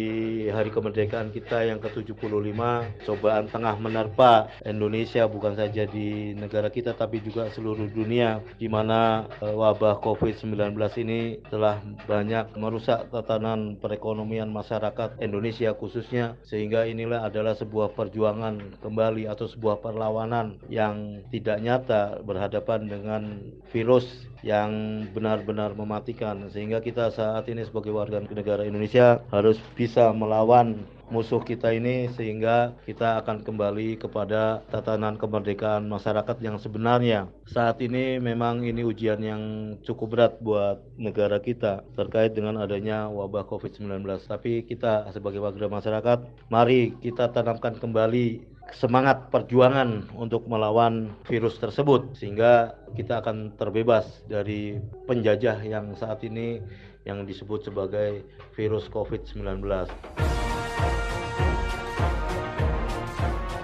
Hari 0.47 0.71
Kemerdekaan 0.71 1.35
kita 1.35 1.67
yang 1.67 1.83
ke-75 1.83 2.61
cobaan 3.03 3.51
tengah 3.51 3.75
menerpa 3.83 4.47
Indonesia 4.63 5.27
bukan 5.27 5.59
saja 5.59 5.91
di 5.91 6.39
negara 6.39 6.71
kita 6.71 6.95
tapi 6.95 7.19
juga 7.19 7.51
seluruh 7.51 7.91
dunia 7.91 8.39
di 8.63 8.71
mana 8.71 9.27
eh, 9.43 9.51
wabah 9.51 9.99
Covid-19 9.99 10.52
ini 10.99 11.41
telah 11.49 11.81
banyak 12.05 12.55
merusak 12.61 13.09
tatanan 13.09 13.81
perekonomian 13.81 14.53
masyarakat 14.53 15.19
Indonesia 15.19 15.73
khususnya 15.73 16.37
sehingga 16.45 16.85
inilah 16.85 17.25
adalah 17.27 17.57
sebuah 17.57 17.97
perjuangan 17.97 18.79
kembali 18.85 19.27
atau 19.27 19.49
sebuah 19.49 19.81
perlawanan 19.81 20.61
yang 20.69 21.25
tidak 21.33 21.59
nyata 21.65 22.21
berhadapan 22.23 22.87
dengan 22.87 23.23
virus 23.73 24.07
yang 24.43 25.03
benar-benar 25.15 25.73
mematikan. 25.79 26.51
Sehingga 26.51 26.83
kita 26.83 27.15
saat 27.15 27.47
ini 27.47 27.63
sebagai 27.63 27.95
warga 27.95 28.19
negara 28.21 28.67
Indonesia 28.67 29.23
harus 29.31 29.57
bisa 29.79 30.11
melawan 30.11 30.83
musuh 31.11 31.43
kita 31.43 31.75
ini 31.75 32.13
sehingga 32.15 32.77
kita 32.87 33.25
akan 33.25 33.43
kembali 33.43 33.99
kepada 33.99 34.63
tatanan 34.71 35.19
kemerdekaan 35.19 35.89
masyarakat 35.89 36.37
yang 36.45 36.57
sebenarnya. 36.61 37.29
Saat 37.49 37.83
ini 37.83 38.21
memang 38.23 38.63
ini 38.63 38.85
ujian 38.87 39.19
yang 39.21 39.43
cukup 39.83 40.09
berat 40.13 40.33
buat 40.45 40.85
negara 41.01 41.41
kita 41.41 41.83
terkait 41.97 42.37
dengan 42.37 42.61
adanya 42.61 43.09
wabah 43.09 43.49
Covid-19. 43.49 44.05
Tapi 44.29 44.63
kita 44.69 45.11
sebagai 45.11 45.43
warga 45.43 45.67
masyarakat, 45.69 46.19
mari 46.53 46.95
kita 47.01 47.33
tanamkan 47.33 47.77
kembali 47.81 48.53
semangat 48.73 49.29
perjuangan 49.29 50.09
untuk 50.17 50.49
melawan 50.49 51.13
virus 51.29 51.61
tersebut 51.61 52.17
sehingga 52.17 52.73
kita 52.97 53.21
akan 53.21 53.53
terbebas 53.61 54.25
dari 54.27 54.81
penjajah 55.05 55.61
yang 55.61 55.93
saat 55.99 56.25
ini 56.25 56.63
yang 57.05 57.27
disebut 57.27 57.67
sebagai 57.67 58.23
virus 58.55 58.87
Covid-19. 58.89 59.61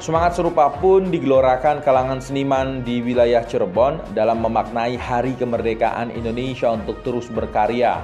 Semangat 0.09 0.41
serupa 0.41 0.73
pun 0.73 1.13
digelorakan 1.13 1.85
kalangan 1.85 2.17
seniman 2.17 2.81
di 2.81 3.05
wilayah 3.05 3.45
Cirebon 3.45 4.17
dalam 4.17 4.41
memaknai 4.41 4.97
Hari 4.97 5.37
Kemerdekaan 5.37 6.17
Indonesia 6.17 6.73
untuk 6.73 7.05
terus 7.05 7.29
berkarya. 7.29 8.01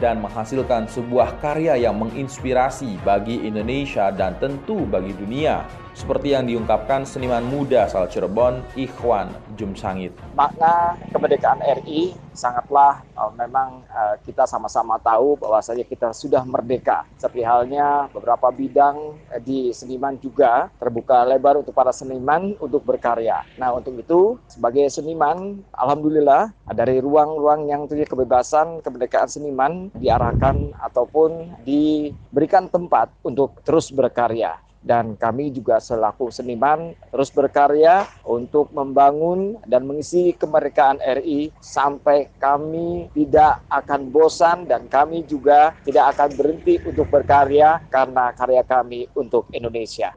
dan 0.00 0.24
menghasilkan 0.24 0.88
sebuah 0.88 1.36
karya 1.44 1.76
yang 1.76 2.00
menginspirasi 2.00 2.96
bagi 3.04 3.44
Indonesia 3.44 4.08
dan 4.08 4.40
tentu 4.40 4.88
bagi 4.88 5.12
dunia 5.12 5.68
seperti 5.92 6.32
yang 6.32 6.48
diungkapkan 6.48 7.04
seniman 7.04 7.44
muda 7.44 7.84
asal 7.84 8.08
Cirebon, 8.08 8.64
Ikhwan 8.74 9.28
Jumsangit. 9.60 10.12
Makna 10.32 10.96
kemerdekaan 11.12 11.60
RI 11.84 12.16
sangatlah 12.32 13.04
uh, 13.12 13.28
memang 13.36 13.84
uh, 13.92 14.16
kita 14.24 14.48
sama-sama 14.48 14.96
tahu 15.04 15.36
bahwasanya 15.36 15.84
kita 15.84 16.16
sudah 16.16 16.42
merdeka. 16.48 17.04
Seperti 17.20 17.44
halnya 17.44 18.08
beberapa 18.10 18.48
bidang 18.48 18.96
uh, 19.28 19.40
di 19.40 19.70
seniman 19.76 20.16
juga 20.16 20.72
terbuka 20.80 21.28
lebar 21.28 21.60
untuk 21.60 21.76
para 21.76 21.92
seniman 21.92 22.56
untuk 22.56 22.82
berkarya. 22.82 23.44
Nah, 23.60 23.76
untuk 23.76 24.00
itu 24.00 24.40
sebagai 24.48 24.88
seniman, 24.88 25.60
alhamdulillah 25.76 26.56
dari 26.72 27.04
ruang-ruang 27.04 27.68
yang 27.68 27.84
punya 27.84 28.08
kebebasan 28.08 28.80
kemerdekaan 28.80 29.28
seniman 29.28 29.92
diarahkan 30.00 30.72
ataupun 30.80 31.60
diberikan 31.68 32.72
tempat 32.72 33.12
untuk 33.20 33.60
terus 33.60 33.92
berkarya 33.92 34.56
dan 34.82 35.14
kami 35.14 35.54
juga 35.54 35.78
selaku 35.78 36.28
seniman 36.34 36.92
terus 37.14 37.30
berkarya 37.30 38.04
untuk 38.26 38.74
membangun 38.74 39.62
dan 39.64 39.86
mengisi 39.86 40.34
kemerdekaan 40.34 40.98
RI 40.98 41.54
sampai 41.62 42.28
kami 42.42 43.08
tidak 43.14 43.62
akan 43.70 44.10
bosan 44.10 44.66
dan 44.66 44.90
kami 44.90 45.22
juga 45.22 45.72
tidak 45.86 46.18
akan 46.18 46.30
berhenti 46.34 46.82
untuk 46.82 47.06
berkarya 47.08 47.78
karena 47.88 48.34
karya 48.34 48.66
kami 48.66 49.06
untuk 49.14 49.46
Indonesia. 49.54 50.12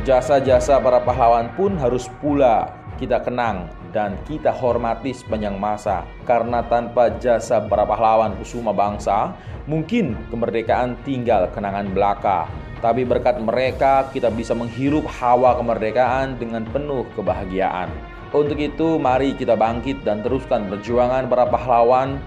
Jasa-jasa 0.00 0.80
para 0.80 0.98
pahlawan 1.04 1.52
pun 1.54 1.76
harus 1.78 2.10
pula 2.18 2.72
kita 2.96 3.20
kenang 3.20 3.68
dan 3.90 4.14
kita 4.26 4.54
hormati 4.54 5.10
sepanjang 5.14 5.58
masa 5.58 6.06
karena 6.24 6.62
tanpa 6.66 7.10
jasa 7.18 7.62
para 7.62 7.82
pahlawan 7.84 8.34
kusuma 8.38 8.70
bangsa 8.70 9.34
Mungkin 9.68 10.16
kemerdekaan 10.34 10.98
tinggal 11.06 11.46
kenangan 11.54 11.92
belaka, 11.94 12.50
tapi 12.82 13.06
berkat 13.06 13.38
mereka 13.38 14.08
kita 14.10 14.26
bisa 14.32 14.50
menghirup 14.50 15.06
hawa 15.20 15.54
kemerdekaan 15.60 16.40
dengan 16.42 16.66
penuh 16.66 17.06
kebahagiaan. 17.14 17.86
Untuk 18.34 18.58
itu, 18.58 18.98
mari 18.98 19.38
kita 19.38 19.54
bangkit 19.54 20.02
dan 20.02 20.26
teruskan 20.26 20.66
perjuangan 20.66 21.30
para 21.30 21.46
pahlawan 21.46 22.18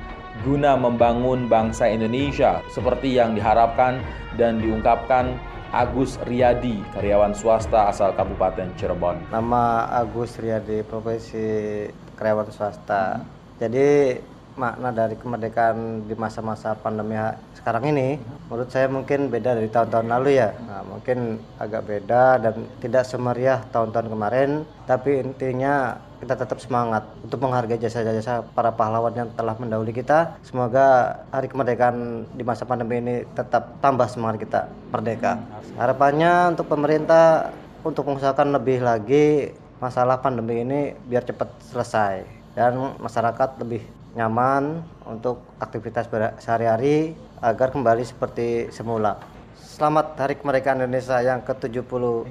guna 0.48 0.79
membangun 0.79 1.51
bangsa 1.51 1.91
Indonesia 1.91 2.63
seperti 2.72 3.12
yang 3.17 3.36
diharapkan 3.36 4.00
dan 4.39 4.63
diungkapkan 4.63 5.36
Agus 5.74 6.22
Riyadi, 6.22 6.86
karyawan 6.94 7.34
swasta 7.34 7.89
asal 7.89 8.13
Kabupaten 8.13 8.77
Cirebon. 8.77 9.18
Nama 9.34 9.89
Agus 9.89 10.38
Riyadi, 10.38 10.86
profesi 10.86 11.89
karyawan 12.13 12.53
swasta. 12.53 13.25
Jadi 13.58 14.22
makna 14.53 14.93
dari 14.93 15.17
kemerdekaan 15.17 16.05
di 16.05 16.13
masa-masa 16.13 16.77
pandemi 16.77 17.17
sekarang 17.57 17.95
ini 17.95 18.19
menurut 18.51 18.69
saya 18.69 18.91
mungkin 18.91 19.31
beda 19.31 19.55
dari 19.55 19.72
tahun-tahun 19.72 20.07
lalu 20.12 20.29
ya. 20.36 20.51
Nah, 20.67 20.83
mungkin 20.83 21.39
agak 21.55 21.88
beda 21.88 22.43
dan 22.43 22.67
tidak 22.83 23.07
semeriah 23.07 23.63
tahun-tahun 23.72 24.12
kemarin 24.12 24.50
tapi 24.83 25.24
intinya 25.24 25.95
kita 26.19 26.39
tetap 26.39 26.60
semangat 26.60 27.03
untuk 27.24 27.39
menghargai 27.43 27.79
jasa-jasa 27.79 28.43
para 28.51 28.72
pahlawan 28.75 29.15
yang 29.15 29.29
telah 29.36 29.55
mendahului 29.55 29.95
kita. 29.95 30.36
Semoga 30.43 31.19
hari 31.31 31.48
kemerdekaan 31.48 32.27
di 32.36 32.43
masa 32.43 32.67
pandemi 32.67 33.00
ini 33.00 33.15
tetap 33.31 33.79
tambah 33.79 34.07
semangat 34.12 34.43
kita 34.43 34.62
merdeka. 34.91 35.39
Harapannya 35.79 36.55
untuk 36.55 36.67
pemerintah 36.67 37.51
untuk 37.83 38.07
mengusahakan 38.07 38.55
lebih 38.55 38.79
lagi 38.83 39.51
masalah 39.83 40.20
pandemi 40.20 40.63
ini 40.63 40.96
biar 41.07 41.27
cepat 41.27 41.48
selesai 41.72 42.24
dan 42.55 42.96
masyarakat 43.03 43.59
lebih 43.59 44.02
nyaman 44.13 44.85
untuk 45.09 45.41
aktivitas 45.57 46.05
sehari-hari 46.37 47.17
agar 47.41 47.73
kembali 47.73 48.05
seperti 48.05 48.69
semula. 48.69 49.17
Selamat 49.57 50.13
Hari 50.21 50.37
Kemerdekaan 50.37 50.85
Indonesia 50.85 51.17
yang 51.17 51.41
ke-75. 51.41 52.29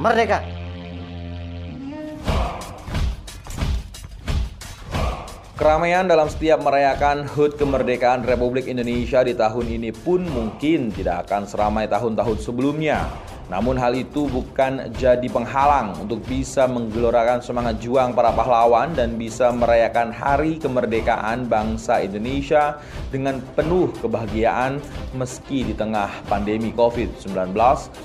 Merdeka! 0.00 0.40
Keramaian 5.60 6.08
dalam 6.08 6.24
setiap 6.32 6.64
merayakan 6.64 7.28
HUT 7.28 7.60
kemerdekaan 7.60 8.24
Republik 8.24 8.64
Indonesia 8.64 9.20
di 9.20 9.36
tahun 9.36 9.68
ini 9.68 9.92
pun 9.92 10.24
mungkin 10.24 10.88
tidak 10.88 11.28
akan 11.28 11.44
seramai 11.44 11.84
tahun-tahun 11.84 12.40
sebelumnya. 12.40 13.04
Namun 13.50 13.74
hal 13.74 13.98
itu 13.98 14.30
bukan 14.30 14.94
jadi 14.94 15.26
penghalang 15.26 15.98
untuk 15.98 16.22
bisa 16.22 16.70
menggelorakan 16.70 17.42
semangat 17.42 17.82
juang 17.82 18.14
para 18.14 18.30
pahlawan 18.30 18.94
dan 18.94 19.18
bisa 19.18 19.50
merayakan 19.50 20.14
hari 20.14 20.62
kemerdekaan 20.62 21.50
bangsa 21.50 21.98
Indonesia 21.98 22.78
dengan 23.10 23.42
penuh 23.58 23.90
kebahagiaan 23.98 24.78
meski 25.18 25.66
di 25.66 25.74
tengah 25.74 26.06
pandemi 26.30 26.70
COVID-19 26.70 27.50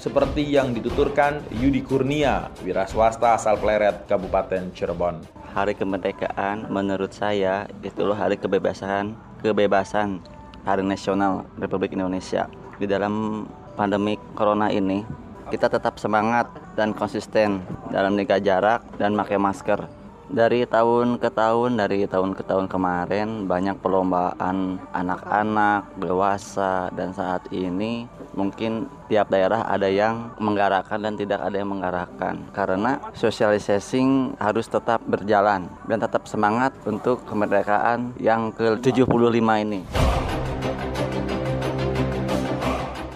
seperti 0.02 0.42
yang 0.50 0.74
dituturkan 0.74 1.46
Yudi 1.54 1.86
Kurnia, 1.86 2.50
wira 2.66 2.90
swasta 2.90 3.38
asal 3.38 3.62
Pleret, 3.62 4.10
Kabupaten 4.10 4.74
Cirebon. 4.74 5.22
Hari 5.54 5.78
kemerdekaan 5.78 6.74
menurut 6.74 7.14
saya 7.14 7.70
itu 7.86 8.02
hari 8.18 8.42
kebebasan, 8.42 9.14
kebebasan 9.46 10.26
hari 10.66 10.82
nasional 10.82 11.46
Republik 11.62 11.94
Indonesia. 11.94 12.50
Di 12.76 12.90
dalam 12.90 13.46
pandemi 13.80 14.20
corona 14.36 14.68
ini 14.68 15.25
kita 15.50 15.70
tetap 15.70 16.02
semangat 16.02 16.50
dan 16.74 16.92
konsisten 16.92 17.62
dalam 17.94 18.18
menjaga 18.18 18.38
jarak 18.42 18.82
dan 18.98 19.14
pakai 19.14 19.38
masker. 19.38 19.82
Dari 20.26 20.66
tahun 20.66 21.22
ke 21.22 21.30
tahun, 21.30 21.78
dari 21.78 22.10
tahun 22.10 22.34
ke 22.34 22.42
tahun 22.50 22.66
kemarin 22.66 23.46
banyak 23.46 23.78
perlombaan 23.78 24.82
anak-anak, 24.90 26.02
dewasa, 26.02 26.90
dan 26.98 27.14
saat 27.14 27.46
ini 27.54 28.10
mungkin 28.34 28.90
tiap 29.06 29.30
daerah 29.30 29.70
ada 29.70 29.86
yang 29.86 30.34
menggerakkan 30.42 30.98
dan 30.98 31.14
tidak 31.14 31.46
ada 31.46 31.62
yang 31.62 31.70
menggerakkan 31.70 32.42
karena 32.58 32.98
socializing 33.14 34.34
harus 34.42 34.66
tetap 34.66 35.00
berjalan 35.06 35.70
dan 35.86 36.02
tetap 36.02 36.26
semangat 36.26 36.74
untuk 36.90 37.22
kemerdekaan 37.30 38.18
yang 38.18 38.50
ke-75 38.50 39.40
ini. 39.62 39.86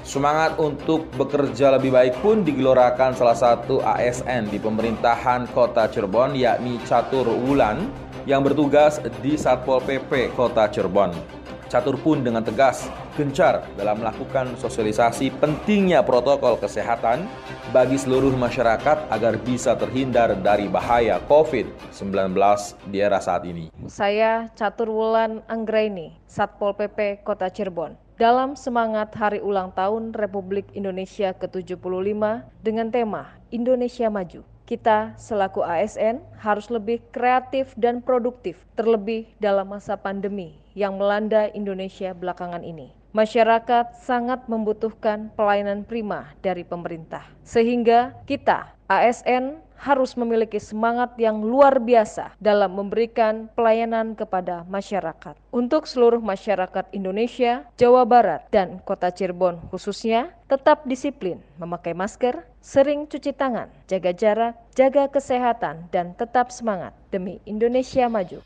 Semangat 0.09 0.57
untuk 0.57 1.05
bekerja 1.21 1.77
lebih 1.77 1.93
baik 1.93 2.17
pun 2.25 2.41
digelorakan 2.41 3.13
salah 3.13 3.37
satu 3.37 3.77
ASN 3.85 4.49
di 4.49 4.57
pemerintahan 4.57 5.45
kota 5.53 5.85
Cirebon 5.85 6.33
yakni 6.33 6.81
Catur 6.81 7.29
Wulan 7.29 7.85
yang 8.25 8.41
bertugas 8.41 8.97
di 9.21 9.37
Satpol 9.37 9.77
PP 9.85 10.33
kota 10.33 10.65
Cirebon. 10.65 11.13
Catur 11.69 11.93
pun 12.01 12.25
dengan 12.25 12.41
tegas 12.41 12.89
gencar 13.13 13.61
dalam 13.77 14.01
melakukan 14.01 14.57
sosialisasi 14.57 15.29
pentingnya 15.37 16.01
protokol 16.01 16.57
kesehatan 16.57 17.29
bagi 17.69 18.01
seluruh 18.01 18.33
masyarakat 18.33 19.13
agar 19.13 19.37
bisa 19.45 19.77
terhindar 19.77 20.33
dari 20.41 20.65
bahaya 20.65 21.21
COVID-19 21.29 22.33
di 22.89 22.97
era 22.97 23.21
saat 23.21 23.45
ini. 23.45 23.69
Saya 23.85 24.49
Catur 24.57 24.89
Wulan 24.89 25.45
Anggraini, 25.45 26.17
Satpol 26.25 26.73
PP 26.73 27.21
Kota 27.21 27.53
Cirebon 27.53 28.08
dalam 28.19 28.51
semangat 28.59 29.15
Hari 29.15 29.39
Ulang 29.39 29.71
Tahun 29.71 30.11
Republik 30.11 30.67
Indonesia 30.75 31.31
ke-75 31.31 32.19
dengan 32.59 32.91
tema 32.91 33.31
Indonesia 33.47 34.11
Maju. 34.11 34.43
Kita 34.67 35.15
selaku 35.15 35.63
ASN 35.63 36.19
harus 36.35 36.67
lebih 36.67 36.99
kreatif 37.15 37.71
dan 37.79 38.03
produktif, 38.03 38.59
terlebih 38.75 39.23
dalam 39.39 39.71
masa 39.71 39.95
pandemi 39.95 40.59
yang 40.75 40.99
melanda 40.99 41.47
Indonesia 41.55 42.11
belakangan 42.11 42.59
ini. 42.59 42.91
Masyarakat 43.15 44.03
sangat 44.03 44.45
membutuhkan 44.51 45.31
pelayanan 45.39 45.87
prima 45.87 46.35
dari 46.43 46.67
pemerintah, 46.67 47.23
sehingga 47.47 48.19
kita, 48.27 48.75
ASN, 48.91 49.63
harus 49.79 50.19
memiliki 50.19 50.59
semangat 50.59 51.15
yang 51.15 51.39
luar 51.39 51.79
biasa 51.79 52.35
dalam 52.37 52.75
memberikan 52.75 53.47
pelayanan 53.55 54.11
kepada 54.13 54.67
masyarakat. 54.67 55.39
Untuk 55.55 55.87
seluruh 55.87 56.19
masyarakat 56.19 56.91
Indonesia, 56.91 57.63
Jawa 57.79 58.03
Barat, 58.03 58.43
dan 58.51 58.83
Kota 58.83 59.07
Cirebon 59.07 59.71
khususnya, 59.71 60.35
tetap 60.51 60.83
disiplin 60.83 61.39
memakai 61.55 61.95
masker, 61.95 62.43
sering 62.59 63.07
cuci 63.07 63.31
tangan, 63.31 63.71
jaga 63.87 64.11
jarak, 64.11 64.53
jaga 64.75 65.07
kesehatan, 65.07 65.87
dan 65.95 66.11
tetap 66.19 66.51
semangat 66.51 66.91
demi 67.07 67.39
Indonesia 67.47 68.11
maju. 68.11 68.43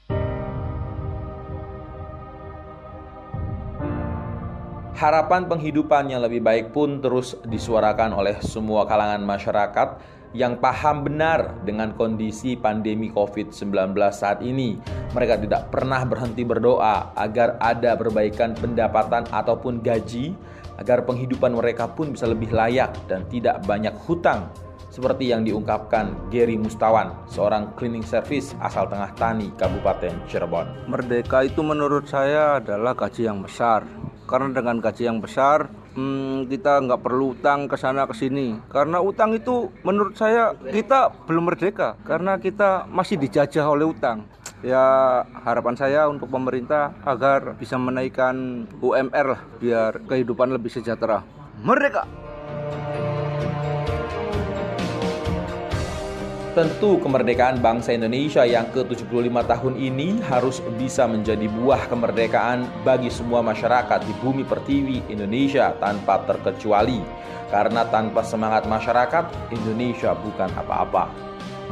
Harapan 4.93 5.49
penghidupan 5.49 6.13
yang 6.13 6.21
lebih 6.21 6.39
baik 6.39 6.71
pun 6.71 7.01
terus 7.01 7.35
disuarakan 7.49 8.13
oleh 8.13 8.37
semua 8.45 8.85
kalangan 8.85 9.25
masyarakat 9.25 9.99
yang 10.33 10.57
paham 10.57 11.05
benar 11.05 11.61
dengan 11.61 11.93
kondisi 11.93 12.57
pandemi 12.57 13.13
COVID-19 13.13 13.93
saat 14.09 14.41
ini. 14.41 14.75
Mereka 15.13 15.45
tidak 15.45 15.69
pernah 15.69 16.01
berhenti 16.03 16.41
berdoa 16.41 17.13
agar 17.13 17.61
ada 17.61 17.93
perbaikan 17.93 18.57
pendapatan 18.57 19.29
ataupun 19.29 19.79
gaji, 19.85 20.33
agar 20.81 21.05
penghidupan 21.05 21.53
mereka 21.53 21.85
pun 21.85 22.17
bisa 22.17 22.25
lebih 22.25 22.49
layak 22.49 22.97
dan 23.05 23.23
tidak 23.29 23.61
banyak 23.63 23.93
hutang. 24.09 24.49
seperti 24.93 25.33
yang 25.33 25.41
diungkapkan 25.41 26.29
Gary 26.29 26.53
Mustawan, 26.53 27.17
seorang 27.25 27.73
cleaning 27.73 28.05
service 28.05 28.53
asal 28.61 28.85
Tengah 28.85 29.09
Tani, 29.17 29.49
Kabupaten 29.57 30.13
Cirebon. 30.29 30.85
Merdeka 30.85 31.41
itu 31.41 31.65
menurut 31.65 32.05
saya 32.05 32.61
adalah 32.61 32.93
gaji 32.93 33.25
yang 33.25 33.41
besar. 33.41 33.81
Karena 34.29 34.53
dengan 34.53 34.77
gaji 34.77 35.09
yang 35.09 35.17
besar, 35.17 35.65
hmm, 35.95 36.49
kita 36.49 36.83
nggak 36.83 37.01
perlu 37.01 37.33
utang 37.37 37.65
ke 37.65 37.77
sana 37.79 38.05
ke 38.09 38.13
sini. 38.17 38.57
Karena 38.69 38.99
utang 38.99 39.33
itu 39.33 39.71
menurut 39.81 40.17
saya 40.17 40.53
kita 40.57 41.13
belum 41.25 41.49
merdeka 41.49 41.97
karena 42.05 42.37
kita 42.37 42.85
masih 42.89 43.17
dijajah 43.17 43.65
oleh 43.65 43.89
utang 43.89 44.25
ya 44.63 45.21
harapan 45.43 45.75
saya 45.75 46.07
untuk 46.07 46.31
pemerintah 46.31 46.95
agar 47.03 47.59
bisa 47.59 47.75
menaikkan 47.75 48.65
UMR 48.79 49.35
lah 49.35 49.41
biar 49.59 49.91
kehidupan 50.07 50.55
lebih 50.55 50.71
sejahtera. 50.71 51.21
Merdeka! 51.61 52.07
Tentu 56.53 57.01
kemerdekaan 57.01 57.65
bangsa 57.65 57.97
Indonesia 57.97 58.45
yang 58.45 58.69
ke-75 58.69 59.33
tahun 59.33 59.73
ini 59.73 60.21
harus 60.29 60.61
bisa 60.77 61.09
menjadi 61.09 61.49
buah 61.49 61.89
kemerdekaan 61.89 62.69
bagi 62.85 63.09
semua 63.09 63.41
masyarakat 63.41 64.05
di 64.05 64.13
bumi 64.21 64.45
pertiwi 64.45 65.01
Indonesia 65.09 65.73
tanpa 65.81 66.21
terkecuali. 66.29 67.01
Karena 67.49 67.89
tanpa 67.89 68.21
semangat 68.21 68.69
masyarakat, 68.69 69.49
Indonesia 69.49 70.13
bukan 70.13 70.53
apa-apa. 70.53 71.09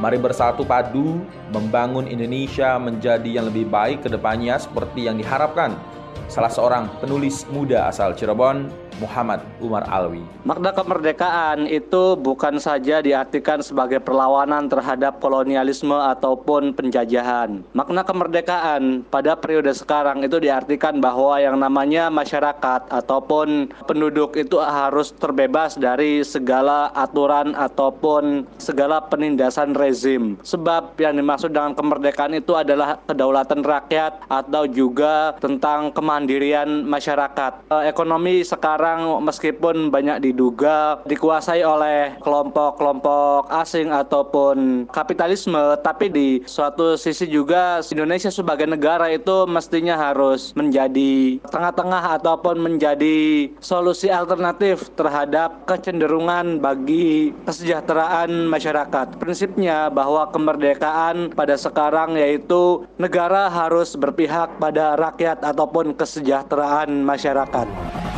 Mari 0.02 0.18
bersatu 0.18 0.66
padu 0.66 1.22
membangun 1.54 2.10
Indonesia 2.10 2.74
menjadi 2.74 3.38
yang 3.38 3.54
lebih 3.54 3.70
baik 3.70 4.02
ke 4.02 4.10
depannya 4.10 4.58
seperti 4.58 5.06
yang 5.06 5.14
diharapkan 5.14 5.78
salah 6.26 6.50
seorang 6.50 6.90
penulis 6.98 7.46
muda 7.54 7.86
asal 7.86 8.18
Cirebon 8.18 8.66
Muhammad 9.02 9.42
Umar 9.58 9.82
Alwi. 9.90 10.22
Makna 10.46 10.70
kemerdekaan 10.70 11.66
itu 11.66 12.14
bukan 12.14 12.62
saja 12.62 13.02
diartikan 13.02 13.58
sebagai 13.58 13.98
perlawanan 13.98 14.70
terhadap 14.70 15.18
kolonialisme 15.18 15.94
ataupun 15.94 16.70
penjajahan. 16.78 17.66
Makna 17.74 18.06
kemerdekaan 18.06 19.02
pada 19.10 19.34
periode 19.34 19.74
sekarang 19.74 20.22
itu 20.22 20.38
diartikan 20.38 21.02
bahwa 21.02 21.42
yang 21.42 21.58
namanya 21.58 22.06
masyarakat 22.12 22.86
ataupun 22.90 23.74
penduduk 23.90 24.38
itu 24.38 24.62
harus 24.62 25.10
terbebas 25.16 25.74
dari 25.74 26.22
segala 26.22 26.94
aturan 26.94 27.56
ataupun 27.58 28.44
segala 28.60 29.02
penindasan 29.02 29.74
rezim. 29.74 30.38
Sebab 30.46 30.94
yang 31.00 31.18
dimaksud 31.18 31.50
dengan 31.50 31.74
kemerdekaan 31.74 32.36
itu 32.36 32.54
adalah 32.54 33.00
kedaulatan 33.08 33.64
rakyat 33.64 34.28
atau 34.28 34.68
juga 34.68 35.34
tentang 35.40 35.90
kemandirian 35.96 36.84
masyarakat. 36.84 37.52
Eh, 37.72 37.84
ekonomi 37.88 38.44
sekarang 38.44 38.91
sekarang 38.92 39.24
meskipun 39.24 39.76
banyak 39.88 40.20
diduga 40.20 41.00
dikuasai 41.08 41.64
oleh 41.64 42.12
kelompok-kelompok 42.20 43.48
asing 43.48 43.88
ataupun 43.88 44.84
kapitalisme, 44.92 45.80
tapi 45.80 46.12
di 46.12 46.28
suatu 46.44 46.92
sisi 47.00 47.24
juga 47.24 47.80
Indonesia 47.88 48.28
sebagai 48.28 48.68
negara 48.68 49.08
itu 49.08 49.48
mestinya 49.48 49.96
harus 49.96 50.52
menjadi 50.52 51.40
tengah-tengah 51.48 52.20
ataupun 52.20 52.60
menjadi 52.60 53.48
solusi 53.64 54.12
alternatif 54.12 54.92
terhadap 54.92 55.64
kecenderungan 55.64 56.60
bagi 56.60 57.32
kesejahteraan 57.48 58.44
masyarakat. 58.44 59.16
Prinsipnya 59.16 59.88
bahwa 59.88 60.28
kemerdekaan 60.28 61.32
pada 61.32 61.56
sekarang 61.56 62.20
yaitu 62.20 62.84
negara 63.00 63.48
harus 63.48 63.96
berpihak 63.96 64.52
pada 64.60 65.00
rakyat 65.00 65.40
ataupun 65.40 65.96
kesejahteraan 65.96 66.92
masyarakat. 67.08 68.11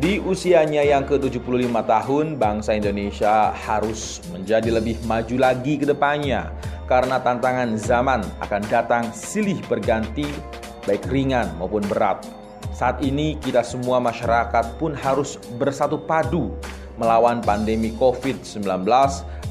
Di 0.00 0.16
usianya 0.16 0.80
yang 0.80 1.04
ke-75 1.04 1.76
tahun, 1.84 2.40
bangsa 2.40 2.72
Indonesia 2.72 3.52
harus 3.52 4.24
menjadi 4.32 4.80
lebih 4.80 4.96
maju 5.04 5.36
lagi 5.36 5.76
ke 5.76 5.84
depannya 5.84 6.48
karena 6.88 7.20
tantangan 7.20 7.76
zaman 7.76 8.24
akan 8.40 8.64
datang 8.72 9.04
silih 9.12 9.60
berganti 9.68 10.24
baik 10.88 11.04
ringan 11.12 11.52
maupun 11.60 11.84
berat. 11.84 12.24
Saat 12.72 13.04
ini 13.04 13.36
kita 13.44 13.60
semua 13.60 14.00
masyarakat 14.00 14.80
pun 14.80 14.96
harus 14.96 15.36
bersatu 15.60 16.00
padu 16.00 16.56
melawan 16.96 17.44
pandemi 17.44 17.92
COVID-19 18.00 18.88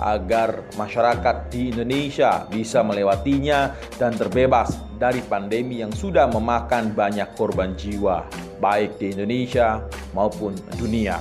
agar 0.01 0.65
masyarakat 0.81 1.35
di 1.53 1.69
Indonesia 1.69 2.49
bisa 2.49 2.81
melewatinya 2.81 3.77
dan 4.01 4.17
terbebas 4.17 4.88
dari 4.99 5.23
pandemi 5.23 5.79
yang 5.79 5.95
sudah 5.95 6.27
memakan 6.27 6.91
banyak 6.91 7.31
korban 7.39 7.71
jiwa 7.79 8.27
baik 8.59 8.99
di 8.99 9.15
Indonesia 9.15 9.79
maupun 10.11 10.53
dunia. 10.75 11.17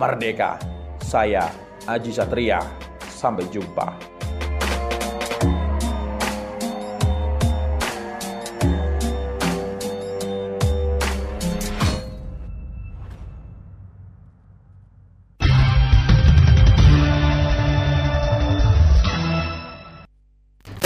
Merdeka. 0.00 0.56
Saya 1.04 1.46
Aji 1.84 2.10
Satria. 2.10 2.64
Sampai 3.06 3.44
jumpa. 3.52 4.17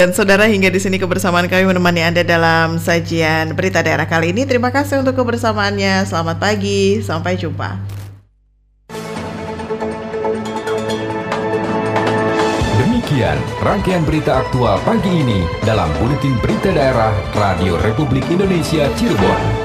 Dan 0.03 0.11
saudara 0.11 0.51
hingga 0.51 0.67
di 0.67 0.83
sini 0.83 0.99
kebersamaan 0.99 1.47
kami 1.47 1.63
menemani 1.63 2.03
Anda 2.03 2.27
dalam 2.27 2.75
sajian 2.83 3.55
berita 3.55 3.87
daerah 3.87 4.03
kali 4.03 4.35
ini. 4.35 4.43
Terima 4.43 4.75
kasih 4.75 4.99
untuk 4.99 5.15
kebersamaannya. 5.15 6.03
Selamat 6.11 6.43
pagi, 6.43 6.99
sampai 6.99 7.39
jumpa. 7.39 7.79
Demikian 12.83 13.39
rangkaian 13.63 14.03
berita 14.03 14.43
aktual 14.43 14.83
pagi 14.83 15.23
ini 15.23 15.47
dalam 15.63 15.87
Buletin 16.03 16.35
Berita 16.43 16.75
Daerah 16.75 17.15
Radio 17.39 17.79
Republik 17.79 18.27
Indonesia 18.27 18.91
Cirebon. 18.99 19.62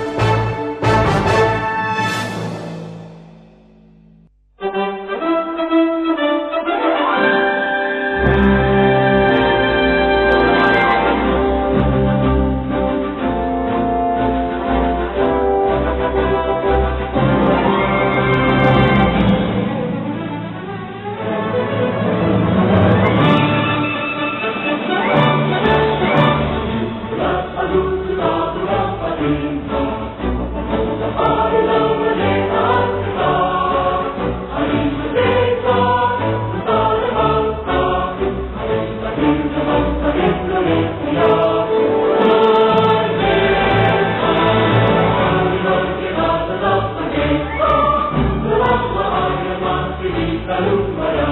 Salud 50.45 50.93
Maria, 50.97 51.27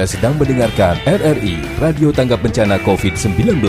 Anda 0.00 0.16
sedang 0.16 0.40
mendengarkan 0.40 0.96
RRI 1.04 1.76
Radio 1.76 2.08
Tanggap 2.08 2.40
Bencana 2.40 2.80
COVID-19. 2.80 3.60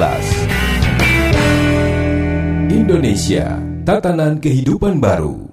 Indonesia, 2.71 3.59
tatanan 3.83 4.39
kehidupan 4.39 5.03
baru. 5.03 5.50